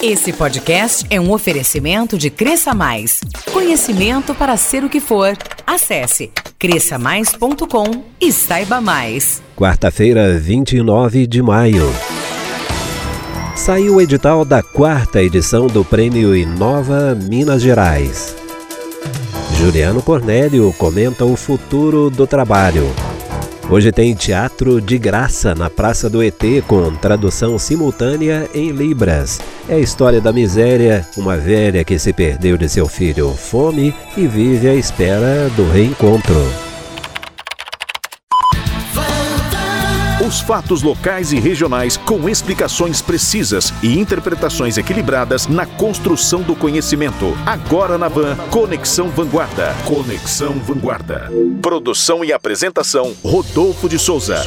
Esse 0.00 0.32
podcast 0.32 1.04
é 1.10 1.20
um 1.20 1.32
oferecimento 1.32 2.16
de 2.16 2.30
Cresça 2.30 2.72
Mais. 2.72 3.20
Conhecimento 3.52 4.32
para 4.32 4.56
ser 4.56 4.84
o 4.84 4.88
que 4.88 5.00
for. 5.00 5.36
Acesse 5.66 6.30
cresçamais.com 6.56 8.04
e 8.20 8.32
saiba 8.32 8.80
mais. 8.80 9.42
Quarta-feira, 9.56 10.38
29 10.38 11.26
de 11.26 11.42
maio. 11.42 11.92
Saiu 13.56 13.96
o 13.96 14.00
edital 14.00 14.44
da 14.44 14.62
quarta 14.62 15.20
edição 15.20 15.66
do 15.66 15.84
Prêmio 15.84 16.34
Inova 16.36 17.16
Minas 17.16 17.60
Gerais. 17.60 18.36
Juliano 19.56 20.00
Cornélio 20.00 20.72
comenta 20.78 21.24
o 21.24 21.34
futuro 21.34 22.08
do 22.08 22.24
trabalho. 22.24 22.88
Hoje 23.70 23.92
tem 23.92 24.14
teatro 24.14 24.80
de 24.80 24.96
graça 24.96 25.54
na 25.54 25.68
Praça 25.68 26.08
do 26.08 26.22
ET 26.22 26.42
com 26.66 26.90
tradução 26.94 27.58
simultânea 27.58 28.48
em 28.54 28.70
Libras. 28.70 29.38
É 29.68 29.74
a 29.74 29.78
história 29.78 30.22
da 30.22 30.32
miséria, 30.32 31.06
uma 31.18 31.36
velha 31.36 31.84
que 31.84 31.98
se 31.98 32.14
perdeu 32.14 32.56
de 32.56 32.66
seu 32.66 32.88
filho 32.88 33.34
fome 33.34 33.94
e 34.16 34.26
vive 34.26 34.68
à 34.68 34.74
espera 34.74 35.50
do 35.54 35.70
reencontro. 35.70 36.67
Os 40.28 40.40
fatos 40.40 40.82
locais 40.82 41.32
e 41.32 41.40
regionais 41.40 41.96
com 41.96 42.28
explicações 42.28 43.00
precisas 43.00 43.72
e 43.82 43.98
interpretações 43.98 44.76
equilibradas 44.76 45.46
na 45.46 45.64
construção 45.64 46.42
do 46.42 46.54
conhecimento. 46.54 47.34
Agora 47.46 47.96
na 47.96 48.08
Van, 48.08 48.36
Conexão 48.50 49.08
Vanguarda. 49.08 49.74
Conexão 49.86 50.52
Vanguarda. 50.58 51.30
Produção 51.62 52.22
e 52.22 52.30
apresentação, 52.30 53.16
Rodolfo 53.24 53.88
de 53.88 53.98
Souza. 53.98 54.44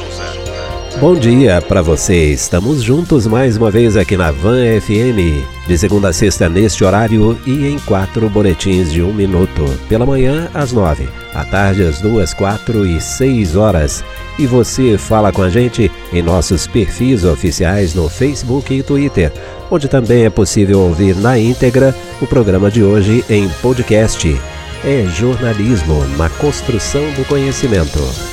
Bom 1.00 1.16
dia 1.16 1.62
para 1.62 1.82
você. 1.82 2.32
Estamos 2.32 2.84
juntos 2.84 3.26
mais 3.26 3.58
uma 3.58 3.72
vez 3.72 3.98
aqui 3.98 4.16
na 4.16 4.30
Van 4.30 4.80
FM, 4.80 5.44
de 5.68 5.78
segunda 5.78 6.10
a 6.10 6.14
sexta 6.14 6.48
neste 6.48 6.84
horário 6.84 7.40
e 7.46 7.66
em 7.66 7.80
quatro 7.80 8.30
boletins 8.30 8.92
de 8.92 9.02
um 9.02 9.12
minuto. 9.12 9.66
Pela 9.90 10.06
manhã 10.06 10.50
às 10.54 10.72
nove, 10.72 11.10
à 11.34 11.44
tarde 11.44 11.84
às 11.84 12.02
duas, 12.02 12.34
quatro 12.34 12.86
e 12.86 13.02
seis 13.02 13.56
horas. 13.56 14.04
E 14.38 14.46
você 14.46 14.98
fala 14.98 15.32
com 15.32 15.42
a 15.42 15.50
gente 15.50 15.90
em 16.14 16.22
nossos 16.22 16.68
perfis 16.68 17.24
oficiais 17.24 17.96
no 17.96 18.08
Facebook 18.08 18.72
e 18.72 18.84
Twitter, 18.84 19.32
onde 19.72 19.88
também 19.88 20.26
é 20.26 20.30
possível 20.30 20.82
ouvir 20.82 21.16
na 21.16 21.40
íntegra 21.40 21.96
o 22.22 22.28
programa 22.28 22.70
de 22.70 22.84
hoje 22.84 23.26
em 23.30 23.50
podcast. 23.62 24.40
É 24.84 25.06
jornalismo 25.08 26.06
na 26.18 26.30
construção 26.30 27.02
do 27.14 27.26
conhecimento. 27.28 28.31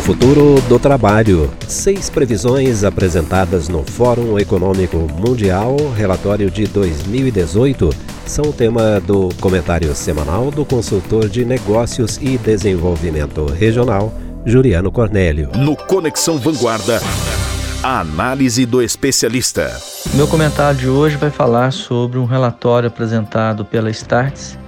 O 0.00 0.02
futuro 0.02 0.58
do 0.62 0.78
trabalho. 0.78 1.50
Seis 1.68 2.08
previsões 2.08 2.84
apresentadas 2.84 3.68
no 3.68 3.82
Fórum 3.84 4.38
Econômico 4.38 4.96
Mundial, 4.96 5.76
relatório 5.94 6.50
de 6.50 6.66
2018, 6.66 7.90
são 8.24 8.46
o 8.46 8.52
tema 8.52 8.98
do 8.98 9.28
comentário 9.42 9.94
semanal 9.94 10.50
do 10.50 10.64
consultor 10.64 11.28
de 11.28 11.44
negócios 11.44 12.16
e 12.16 12.38
desenvolvimento 12.38 13.44
regional, 13.44 14.10
Juliano 14.46 14.90
Cornélio. 14.90 15.50
No 15.54 15.76
Conexão 15.76 16.38
Vanguarda, 16.38 16.98
a 17.82 18.00
análise 18.00 18.64
do 18.64 18.80
especialista. 18.80 19.78
Meu 20.14 20.26
comentário 20.26 20.80
de 20.80 20.88
hoje 20.88 21.18
vai 21.18 21.30
falar 21.30 21.74
sobre 21.74 22.18
um 22.18 22.24
relatório 22.24 22.86
apresentado 22.86 23.66
pela 23.66 23.90
Starts 23.90 24.58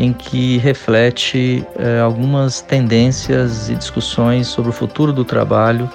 em 0.00 0.14
que 0.14 0.56
reflete 0.56 1.62
eh, 1.78 2.00
algumas 2.00 2.62
tendências 2.62 3.68
e 3.68 3.74
discussões 3.74 4.46
sobre 4.46 4.70
o 4.70 4.72
futuro 4.72 5.12
do 5.12 5.26
trabalho 5.26 5.90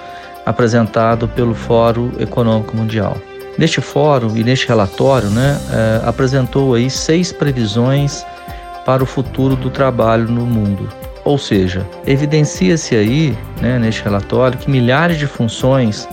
apresentado 0.46 1.26
pelo 1.26 1.56
Fórum 1.56 2.12
Econômico 2.20 2.76
Mundial. 2.76 3.16
Neste 3.58 3.80
fórum 3.80 4.36
e 4.36 4.44
neste 4.44 4.68
relatório, 4.68 5.28
né, 5.28 5.58
eh, 5.72 6.02
apresentou 6.06 6.74
aí 6.74 6.88
seis 6.88 7.32
previsões 7.32 8.24
para 8.84 9.02
o 9.02 9.06
futuro 9.06 9.56
do 9.56 9.70
trabalho 9.70 10.28
no 10.28 10.46
mundo. 10.46 10.88
Ou 11.24 11.36
seja, 11.36 11.84
evidencia-se 12.06 12.94
aí, 12.94 13.36
né, 13.60 13.76
neste 13.76 14.04
relatório, 14.04 14.56
que 14.56 14.70
milhares 14.70 15.18
de 15.18 15.26
funções 15.26 16.08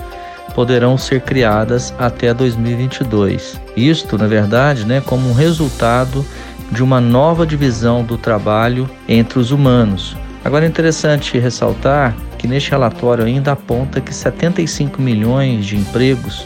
poderão 0.56 0.98
ser 0.98 1.22
criadas 1.22 1.94
até 2.00 2.34
2022. 2.34 3.62
Isto, 3.78 4.18
na 4.18 4.26
verdade, 4.26 4.84
né, 4.84 5.00
como 5.06 5.30
um 5.30 5.34
resultado 5.34 6.26
de 6.74 6.84
uma 6.84 7.00
nova 7.00 7.46
divisão 7.46 8.04
do 8.04 8.18
trabalho 8.18 8.90
entre 9.08 9.40
os 9.40 9.52
humanos. 9.52 10.18
Agora 10.44 10.66
é 10.66 10.68
interessante 10.68 11.38
ressaltar 11.38 12.16
que 12.38 12.48
neste 12.48 12.72
relatório 12.72 13.24
ainda 13.24 13.54
aponta 13.54 14.02
que 14.02 14.14
75 14.14 15.02
milhões 15.02 15.66
de 15.66 15.78
empregos 15.78 16.46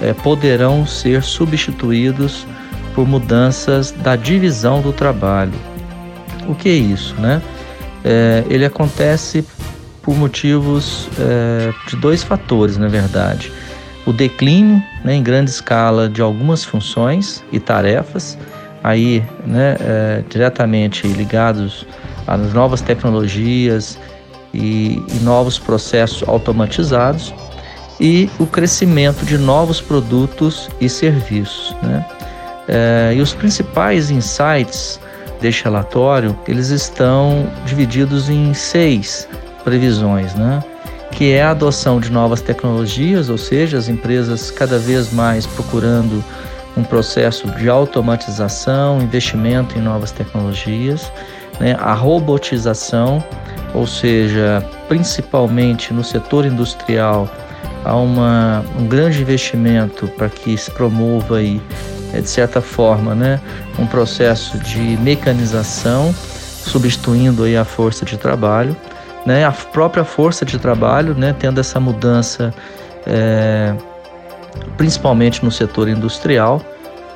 é, 0.00 0.12
poderão 0.12 0.86
ser 0.86 1.22
substituídos 1.22 2.46
por 2.94 3.08
mudanças 3.08 3.90
da 3.90 4.14
divisão 4.14 4.80
do 4.80 4.92
trabalho. 4.92 5.54
O 6.46 6.54
que 6.54 6.68
é 6.68 6.74
isso, 6.74 7.14
né? 7.18 7.42
É, 8.04 8.44
ele 8.48 8.64
acontece 8.64 9.44
por 10.02 10.14
motivos 10.14 11.08
é, 11.18 11.72
de 11.88 11.96
dois 11.96 12.22
fatores, 12.22 12.76
na 12.76 12.86
verdade. 12.86 13.50
O 14.06 14.12
declínio 14.12 14.82
né, 15.02 15.14
em 15.14 15.22
grande 15.22 15.50
escala 15.50 16.08
de 16.08 16.20
algumas 16.20 16.62
funções 16.62 17.42
e 17.50 17.58
tarefas 17.58 18.38
aí 18.84 19.24
né, 19.46 19.76
é, 19.80 20.22
diretamente 20.28 21.06
ligados 21.08 21.86
às 22.26 22.52
novas 22.52 22.82
tecnologias 22.82 23.98
e, 24.52 25.02
e 25.08 25.20
novos 25.22 25.58
processos 25.58 26.22
automatizados 26.28 27.34
e 27.98 28.28
o 28.38 28.46
crescimento 28.46 29.24
de 29.24 29.38
novos 29.38 29.80
produtos 29.80 30.68
e 30.80 30.88
serviços. 30.90 31.74
Né? 31.82 32.04
É, 32.68 33.14
e 33.16 33.20
os 33.22 33.32
principais 33.32 34.10
insights 34.10 35.00
deste 35.40 35.64
relatório 35.64 36.38
eles 36.46 36.68
estão 36.68 37.48
divididos 37.64 38.28
em 38.28 38.52
seis 38.52 39.26
previsões, 39.64 40.34
né? 40.34 40.62
que 41.10 41.32
é 41.32 41.42
a 41.42 41.52
adoção 41.52 42.00
de 42.00 42.10
novas 42.10 42.42
tecnologias, 42.42 43.30
ou 43.30 43.38
seja, 43.38 43.78
as 43.78 43.88
empresas 43.88 44.50
cada 44.50 44.78
vez 44.78 45.10
mais 45.12 45.46
procurando 45.46 46.22
um 46.76 46.82
processo 46.82 47.48
de 47.52 47.68
automatização, 47.68 49.00
investimento 49.00 49.78
em 49.78 49.82
novas 49.82 50.10
tecnologias, 50.10 51.10
né? 51.60 51.76
a 51.78 51.94
robotização, 51.94 53.22
ou 53.72 53.86
seja, 53.86 54.64
principalmente 54.88 55.92
no 55.92 56.02
setor 56.02 56.44
industrial, 56.44 57.28
há 57.84 57.94
uma, 57.96 58.64
um 58.78 58.86
grande 58.86 59.20
investimento 59.20 60.08
para 60.08 60.28
que 60.28 60.56
se 60.56 60.70
promova 60.70 61.38
aí, 61.38 61.60
é, 62.12 62.20
de 62.20 62.28
certa 62.28 62.60
forma, 62.60 63.14
né, 63.14 63.40
um 63.78 63.86
processo 63.86 64.56
de 64.58 64.96
mecanização, 64.98 66.14
substituindo 66.14 67.44
aí 67.44 67.56
a 67.56 67.64
força 67.64 68.04
de 68.04 68.16
trabalho. 68.16 68.76
né, 69.26 69.42
a 69.42 69.52
própria 69.52 70.04
força 70.04 70.44
de 70.44 70.58
trabalho, 70.58 71.14
né, 71.14 71.34
tendo 71.38 71.58
essa 71.58 71.80
mudança, 71.80 72.52
é, 73.06 73.74
principalmente 74.76 75.44
no 75.44 75.50
setor 75.50 75.88
industrial, 75.88 76.60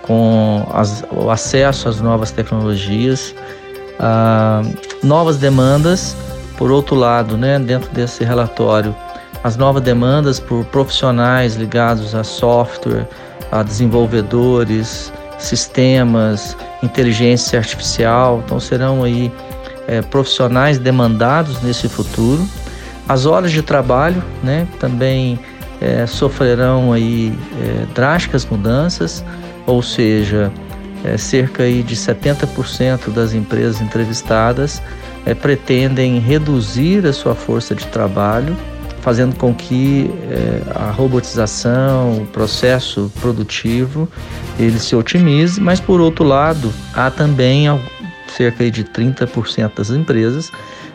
com 0.03 0.67
as, 0.73 1.05
o 1.11 1.31
acesso 1.31 1.89
às 1.89 2.01
novas 2.01 2.31
tecnologias, 2.31 3.35
ah, 3.99 4.63
novas 5.03 5.37
demandas. 5.37 6.17
Por 6.57 6.73
outro 6.73 6.97
lado, 6.97 7.37
né, 7.37 7.59
dentro 7.59 7.89
desse 7.91 8.25
relatório, 8.25 8.95
as 9.45 9.57
novas 9.57 9.83
demandas 9.83 10.41
por 10.41 10.65
profissionais 10.65 11.55
ligados 11.55 12.15
a 12.15 12.25
software, 12.25 13.07
a 13.53 13.63
desenvolvedores, 13.63 15.13
sistemas, 15.39 16.57
inteligência 16.83 17.59
artificial. 17.59 18.43
Então 18.45 18.59
serão 18.59 19.05
aí 19.05 19.33
é, 19.87 20.03
profissionais 20.03 20.79
demandados 20.79 21.63
nesse 21.63 21.89
futuro. 21.89 22.47
As 23.09 23.25
horas 23.25 23.53
de 23.53 23.63
trabalho, 23.63 24.23
né, 24.43 24.67
também 24.79 25.39
é, 25.81 26.07
sofrerão 26.07 26.93
aí 26.93 27.33
é, 27.61 27.87
drásticas 27.95 28.45
mudanças, 28.47 29.25
ou 29.67 29.83
seja, 29.83 30.53
é, 31.05 31.17
cerca 31.17 31.63
aí 31.63 31.83
de 31.83 31.95
70% 31.95 33.11
das 33.11 33.33
empresas 33.33 33.81
entrevistadas 33.81 34.83
é, 35.25 35.35
pretendem 35.35 36.19
reduzir 36.19 37.07
a 37.07 37.13
sua 37.13 37.35
força 37.35 37.75
de 37.75 37.87
trabalho 37.87 38.57
fazendo 39.01 39.37
com 39.37 39.55
que 39.55 40.11
é, 40.29 40.63
a 40.75 40.91
robotização, 40.91 42.19
o 42.19 42.27
processo 42.27 43.11
produtivo, 43.21 44.09
ele 44.59 44.79
se 44.79 44.95
otimize, 44.95 45.61
mas 45.61 45.81
por 45.81 46.01
outro 46.01 46.25
lado, 46.25 46.73
há 46.93 47.11
também 47.11 47.67
cerca 48.37 48.71
de 48.71 48.85
30% 48.85 49.73
das 49.77 49.91
empresas 49.91 50.51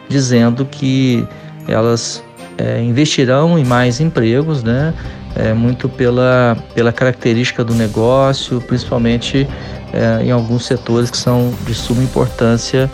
dizendo 0.09 0.65
que 0.65 1.25
elas 1.67 2.23
é, 2.57 2.81
investirão 2.81 3.57
em 3.57 3.65
mais 3.65 3.99
empregos, 3.99 4.63
né? 4.63 4.93
É, 5.35 5.51
muito 5.51 5.89
pela, 5.89 6.55
pela 6.75 6.93
característica 6.93 7.63
do 7.63 7.73
negócio, 7.73 8.61
principalmente 8.61 9.47
é, 9.91 10.23
em 10.23 10.31
alguns 10.31 10.65
setores 10.65 11.09
que 11.09 11.17
são 11.17 11.53
de 11.65 11.73
suma 11.73 12.03
importância 12.03 12.89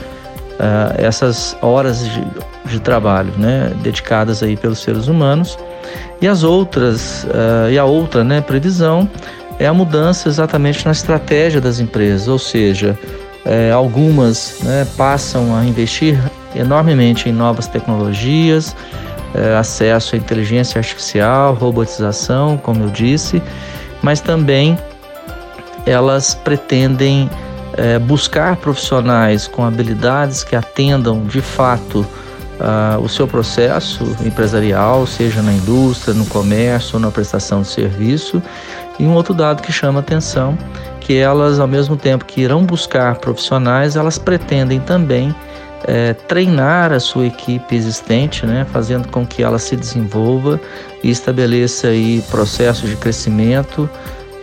uh, 0.59 0.94
essas 0.97 1.57
horas 1.61 2.03
de, 2.03 2.25
de, 2.65 2.79
trabalho, 2.79 3.31
né, 3.38 3.71
dedicadas 3.81 4.44
aí 4.44 4.56
pelos 4.56 4.79
seres 4.79 5.07
humanos. 5.07 5.57
E 6.21 6.27
as 6.27 6.44
outras, 6.44 7.23
uh, 7.23 7.71
e 7.71 7.79
a 7.79 7.85
outra, 7.85 8.23
né, 8.23 8.41
previsão 8.41 9.09
é 9.57 9.65
a 9.65 9.73
mudança 9.73 10.27
exatamente 10.27 10.85
na 10.85 10.91
estratégia 10.91 11.59
das 11.59 11.79
empresas, 11.79 12.27
ou 12.27 12.39
seja, 12.39 12.97
é, 13.45 13.71
algumas 13.71 14.59
né, 14.63 14.85
passam 14.95 15.56
a 15.56 15.65
investir 15.65 16.17
enormemente 16.56 17.29
em 17.29 17.31
novas 17.31 17.67
tecnologias, 17.67 18.75
é, 19.33 19.55
acesso 19.57 20.15
à 20.15 20.17
inteligência 20.17 20.79
artificial, 20.79 21.53
robotização, 21.53 22.57
como 22.57 22.83
eu 22.83 22.89
disse, 22.89 23.41
mas 24.01 24.21
também 24.21 24.77
elas 25.85 26.33
pretendem 26.33 27.29
é, 27.77 27.99
buscar 27.99 28.55
profissionais 28.57 29.47
com 29.47 29.63
habilidades 29.63 30.43
que 30.43 30.55
atendam 30.55 31.23
de 31.25 31.41
fato 31.41 32.05
uh, 32.59 32.99
o 33.01 33.07
seu 33.07 33.27
processo 33.27 34.15
empresarial, 34.23 35.07
seja 35.07 35.41
na 35.41 35.53
indústria, 35.53 36.13
no 36.13 36.25
comércio 36.25 36.95
ou 36.95 36.99
na 36.99 37.09
prestação 37.09 37.61
de 37.61 37.69
serviço. 37.69 38.41
E 38.99 39.03
um 39.03 39.13
outro 39.13 39.33
dado 39.33 39.61
que 39.61 39.71
chama 39.71 40.01
atenção, 40.01 40.57
que 40.99 41.15
elas, 41.15 41.59
ao 41.59 41.67
mesmo 41.67 41.95
tempo 41.95 42.25
que 42.25 42.41
irão 42.41 42.63
buscar 42.63 43.15
profissionais, 43.15 43.95
elas 43.95 44.17
pretendem 44.17 44.79
também 44.79 45.33
é, 45.85 46.13
treinar 46.13 46.91
a 46.91 46.99
sua 46.99 47.25
equipe 47.25 47.75
existente, 47.75 48.45
né, 48.45 48.65
fazendo 48.71 49.07
com 49.09 49.25
que 49.25 49.41
ela 49.41 49.59
se 49.59 49.75
desenvolva 49.75 50.59
e 51.03 51.09
estabeleça 51.09 51.87
aí 51.87 52.23
processos 52.29 52.89
de 52.89 52.95
crescimento, 52.95 53.89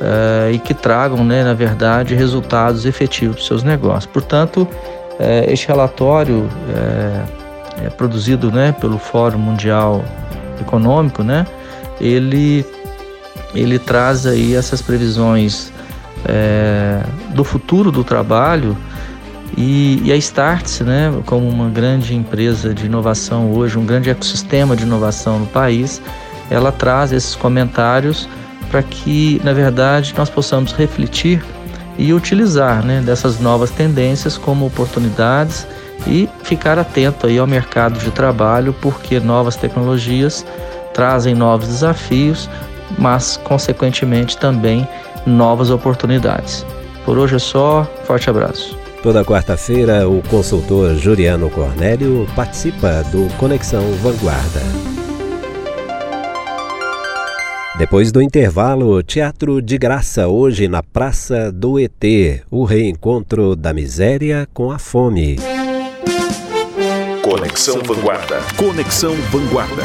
uh, 0.01 0.51
e 0.53 0.59
que 0.59 0.75
tragam, 0.75 1.25
né, 1.25 1.45
na 1.45 1.55
verdade, 1.55 2.15
resultados 2.15 2.87
efetivos 2.87 3.37
dos 3.37 3.47
seus 3.47 3.63
negócios. 3.63 4.07
Portanto, 4.07 4.63
uh, 4.63 5.51
este 5.51 5.69
relatório 5.69 6.49
é, 7.81 7.87
é 7.87 7.91
produzido 7.91 8.51
né, 8.51 8.73
pelo 8.73 8.99
Fórum 8.99 9.39
Mundial 9.39 10.05
Econômico, 10.61 11.23
né, 11.23 11.47
ele, 12.01 12.65
ele 13.55 13.79
traz 13.79 14.27
aí 14.27 14.55
essas 14.55 14.83
previsões 14.83 15.73
é, 16.25 17.03
do 17.35 17.45
futuro 17.45 17.93
do 17.93 18.03
trabalho 18.03 18.77
e, 19.57 20.03
e, 20.05 20.13
a 20.13 20.17
Startse, 20.17 20.85
né, 20.85 21.11
como 21.25 21.49
uma 21.49 21.71
grande 21.71 22.15
empresa 22.15 22.75
de 22.75 22.85
inovação 22.85 23.51
hoje, 23.53 23.79
um 23.79 23.87
grande 23.87 24.11
ecossistema 24.11 24.77
de 24.77 24.83
inovação 24.83 25.39
no 25.39 25.47
país, 25.47 26.03
ela 26.51 26.71
traz 26.71 27.11
esses 27.11 27.35
comentários 27.35 28.29
para 28.71 28.83
que, 28.83 29.41
na 29.43 29.55
verdade, 29.55 30.15
nós 30.17 30.29
possamos 30.29 30.73
refletir 30.73 31.43
e 31.99 32.13
utilizar 32.13 32.85
né, 32.85 33.01
dessas 33.01 33.41
novas 33.41 33.71
tendências 33.71 34.37
como 34.37 34.67
oportunidades 34.67 35.67
e 36.07 36.29
ficar 36.43 36.79
atento 36.79 37.27
aí 37.27 37.39
ao 37.39 37.47
mercado 37.47 37.99
de 37.99 38.11
trabalho, 38.11 38.75
porque 38.83 39.19
novas 39.19 39.57
tecnologias 39.57 40.45
trazem 40.93 41.35
novos 41.35 41.67
desafios, 41.69 42.51
mas 42.99 43.39
consequentemente 43.39 44.37
também 44.37 44.87
novas 45.27 45.71
oportunidades. 45.71 46.67
Por 47.07 47.17
hoje 47.17 47.37
é 47.37 47.39
só, 47.39 47.87
forte 48.05 48.29
abraço. 48.29 48.86
Toda 49.07 49.25
quarta-feira, 49.25 50.09
o 50.09 50.21
consultor 50.21 50.97
Juliano 50.97 51.49
Cornélio 51.49 52.27
participa 52.35 53.05
do 53.05 53.33
Conexão 53.37 53.93
Vanguarda. 54.03 54.61
Depois 57.79 58.11
do 58.11 58.21
intervalo, 58.21 59.01
teatro 59.05 59.63
de 59.63 59.79
graça 59.79 60.27
hoje 60.27 60.67
na 60.67 60.83
Praça 60.83 61.53
do 61.53 61.79
ET, 61.79 62.43
o 62.51 62.65
reencontro 62.65 63.55
da 63.55 63.73
miséria 63.73 64.49
com 64.53 64.73
a 64.73 64.79
fome. 64.81 65.37
Conexão 67.23 67.81
Vanguarda. 67.85 68.41
Conexão 68.57 69.15
Vanguarda. 69.31 69.85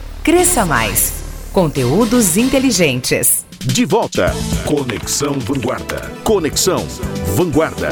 Cresça 0.23 0.63
Mais. 0.67 1.13
Conteúdos 1.51 2.37
inteligentes. 2.37 3.43
De 3.57 3.85
volta. 3.85 4.31
Conexão 4.67 5.33
Vanguarda. 5.39 6.11
Conexão 6.23 6.85
Vanguarda. 7.35 7.89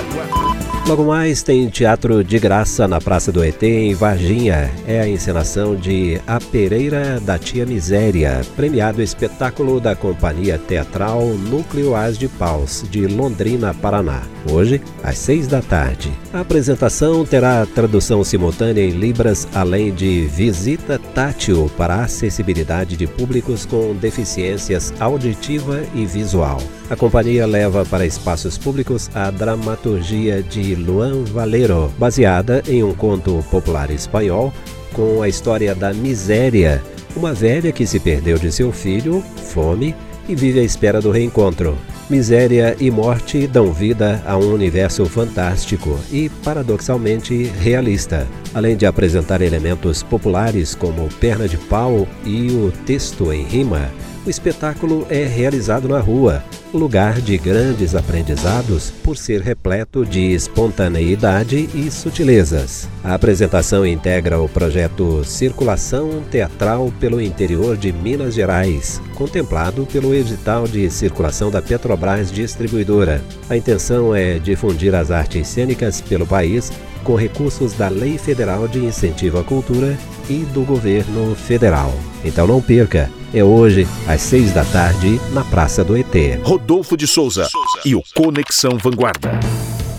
Logo 0.89 1.05
mais 1.05 1.43
tem 1.43 1.69
teatro 1.69 2.23
de 2.23 2.39
graça 2.39 2.87
na 2.87 2.99
Praça 2.99 3.31
do 3.31 3.43
ET 3.43 3.61
em 3.61 3.93
Varginha. 3.93 4.71
É 4.87 4.99
a 4.99 5.07
encenação 5.07 5.75
de 5.75 6.19
A 6.25 6.39
Pereira 6.39 7.19
da 7.19 7.37
Tia 7.37 7.63
Miséria, 7.63 8.41
premiado 8.55 8.99
espetáculo 8.99 9.79
da 9.79 9.95
Companhia 9.95 10.57
Teatral 10.57 11.27
Núcleo 11.27 11.95
As 11.95 12.17
de 12.17 12.27
Paus, 12.27 12.83
de 12.89 13.05
Londrina, 13.05 13.71
Paraná. 13.71 14.23
Hoje, 14.51 14.81
às 15.03 15.19
seis 15.19 15.47
da 15.47 15.61
tarde. 15.61 16.11
A 16.33 16.39
apresentação 16.39 17.23
terá 17.23 17.67
tradução 17.67 18.23
simultânea 18.23 18.83
em 18.83 18.89
Libras, 18.89 19.47
além 19.53 19.93
de 19.93 20.25
visita 20.25 20.99
tátil 21.13 21.69
para 21.77 22.01
acessibilidade 22.01 22.97
de 22.97 23.05
públicos 23.05 23.63
com 23.63 23.93
deficiências 23.93 24.91
auditiva 24.99 25.83
e 25.93 26.03
visual. 26.07 26.57
A 26.89 26.95
companhia 26.95 27.45
leva 27.45 27.85
para 27.85 28.07
espaços 28.07 28.57
públicos 28.57 29.11
a 29.13 29.29
dramaturgia 29.29 30.41
de 30.41 30.78
Luan 30.79 31.23
Valero, 31.25 31.91
baseada 31.97 32.63
em 32.67 32.83
um 32.83 32.93
conto 32.93 33.43
popular 33.51 33.91
espanhol 33.91 34.53
com 34.93 35.21
a 35.21 35.29
história 35.29 35.75
da 35.75 35.93
miséria, 35.93 36.83
uma 37.15 37.33
velha 37.33 37.71
que 37.71 37.85
se 37.85 37.99
perdeu 37.99 38.37
de 38.37 38.51
seu 38.51 38.71
filho, 38.71 39.23
fome, 39.37 39.95
e 40.27 40.35
vive 40.35 40.59
à 40.59 40.63
espera 40.63 41.01
do 41.01 41.11
reencontro. 41.11 41.77
Miséria 42.09 42.75
e 42.79 42.89
morte 42.89 43.45
dão 43.47 43.71
vida 43.71 44.21
a 44.25 44.35
um 44.37 44.53
universo 44.53 45.05
fantástico 45.05 45.99
e, 46.11 46.29
paradoxalmente, 46.43 47.43
realista, 47.61 48.27
além 48.53 48.75
de 48.75 48.85
apresentar 48.85 49.41
elementos 49.41 50.01
populares 50.01 50.73
como 50.73 51.07
perna 51.19 51.47
de 51.47 51.57
pau 51.57 52.07
e 52.25 52.47
o 52.51 52.71
texto 52.85 53.31
em 53.31 53.43
rima 53.43 53.91
O 54.25 54.29
espetáculo 54.29 55.07
é 55.09 55.23
realizado 55.23 55.87
na 55.87 55.99
rua, 55.99 56.43
lugar 56.73 57.21
de 57.21 57.37
grandes 57.37 57.95
aprendizados 57.95 58.91
por 59.03 59.17
ser 59.17 59.41
repleto 59.41 60.05
de 60.05 60.33
espontaneidade 60.33 61.69
e 61.73 61.89
sutilezas. 61.89 62.87
A 63.03 63.13
apresentação 63.13 63.85
integra 63.85 64.39
o 64.39 64.49
projeto 64.49 65.23
Circulação 65.23 66.21
Teatral 66.29 66.91
pelo 66.99 67.21
Interior 67.21 67.77
de 67.77 67.93
Minas 67.93 68.35
Gerais, 68.35 69.01
contemplado 69.15 69.85
pelo 69.85 70.13
edital 70.13 70.67
de 70.67 70.89
circulação 70.89 71.49
da 71.49 71.61
Petrobras 71.61 72.29
Distribuidora. 72.29 73.21
A 73.49 73.55
intenção 73.55 74.13
é 74.13 74.37
difundir 74.37 74.93
as 74.93 75.11
artes 75.11 75.47
cênicas 75.47 76.01
pelo 76.01 76.27
país 76.27 76.71
com 77.03 77.15
recursos 77.15 77.73
da 77.73 77.87
Lei 77.87 78.17
Federal 78.17 78.67
de 78.67 78.79
Incentivo 78.79 79.39
à 79.39 79.43
Cultura 79.43 79.97
e 80.29 80.39
do 80.53 80.63
Governo 80.63 81.33
Federal. 81.35 81.93
Então 82.23 82.45
não 82.45 82.61
perca! 82.61 83.18
É 83.33 83.43
hoje, 83.43 83.87
às 84.07 84.21
seis 84.21 84.51
da 84.51 84.63
tarde, 84.65 85.19
na 85.31 85.43
Praça 85.43 85.83
do 85.83 85.95
ET. 85.97 86.13
Rodolfo 86.43 86.97
de 86.97 87.07
Souza 87.07 87.47
e 87.85 87.95
o 87.95 88.03
Conexão 88.15 88.77
Vanguarda. 88.77 89.39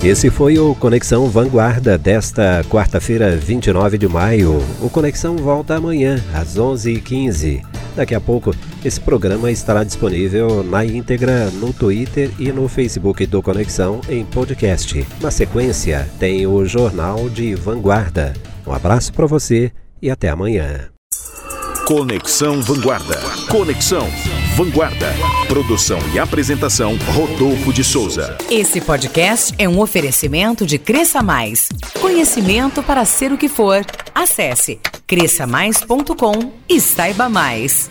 Esse 0.02 0.30
foi 0.30 0.58
o 0.58 0.74
Conexão 0.74 1.28
Vanguarda 1.28 1.98
desta 1.98 2.64
quarta-feira, 2.70 3.36
29 3.36 3.98
de 3.98 4.08
maio. 4.08 4.58
O 4.80 4.88
Conexão 4.88 5.36
volta 5.36 5.76
amanhã, 5.76 6.24
às 6.32 6.56
11h15. 6.56 7.62
Daqui 7.94 8.14
a 8.14 8.20
pouco, 8.20 8.54
esse 8.82 8.98
programa 8.98 9.50
estará 9.50 9.84
disponível 9.84 10.62
na 10.64 10.84
íntegra 10.84 11.50
no 11.50 11.72
Twitter 11.72 12.30
e 12.38 12.50
no 12.50 12.66
Facebook 12.66 13.26
do 13.26 13.42
Conexão 13.42 14.00
em 14.08 14.24
podcast. 14.24 15.06
Na 15.20 15.30
sequência, 15.30 16.08
tem 16.18 16.46
o 16.46 16.64
Jornal 16.64 17.28
de 17.28 17.54
Vanguarda. 17.54 18.32
Um 18.66 18.72
abraço 18.72 19.12
para 19.12 19.26
você 19.26 19.70
e 20.00 20.10
até 20.10 20.30
amanhã. 20.30 20.88
Conexão 21.90 22.62
Vanguarda. 22.62 23.18
Conexão 23.50 24.06
Vanguarda. 24.54 25.12
Produção 25.48 25.98
e 26.14 26.20
apresentação 26.20 26.96
Rodolfo 27.12 27.72
de 27.72 27.82
Souza. 27.82 28.38
Esse 28.48 28.80
podcast 28.80 29.52
é 29.58 29.68
um 29.68 29.80
oferecimento 29.80 30.64
de 30.64 30.78
Cresça 30.78 31.20
Mais. 31.20 31.68
Conhecimento 32.00 32.80
para 32.80 33.04
ser 33.04 33.32
o 33.32 33.36
que 33.36 33.48
for. 33.48 33.84
Acesse 34.14 34.78
cresçamais.com 35.04 36.52
e 36.68 36.80
saiba 36.80 37.28
mais. 37.28 37.90